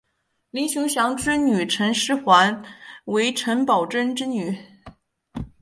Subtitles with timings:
[0.49, 2.65] 林熊祥之妻陈师桓
[3.05, 4.57] 为陈宝琛之女。